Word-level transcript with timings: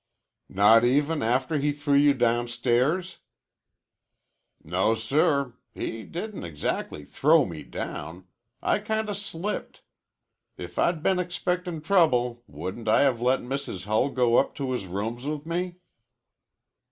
"Not 0.49 0.83
even 0.83 1.21
after 1.21 1.59
he 1.59 1.71
threw 1.71 1.93
you 1.93 2.15
downstairs?" 2.15 3.19
"No, 4.63 4.95
sir. 4.95 5.53
He 5.75 6.01
didn't 6.01 6.43
exactly 6.43 7.05
throw 7.05 7.45
me 7.45 7.61
down. 7.61 8.25
I 8.63 8.79
kinda 8.79 9.13
slipped. 9.13 9.83
If 10.57 10.79
I'd 10.79 11.03
been 11.03 11.19
expectin' 11.19 11.81
trouble 11.81 12.41
would 12.47 12.87
I 12.87 13.01
have 13.01 13.21
let 13.21 13.41
Mrs. 13.41 13.83
Hull 13.83 14.09
go 14.09 14.37
up 14.37 14.55
to 14.55 14.71
his 14.71 14.87
rooms 14.87 15.25
with 15.27 15.45
me?" 15.45 15.75